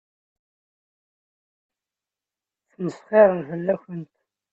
[2.69, 4.13] Ttmesxiṛen fell-akent.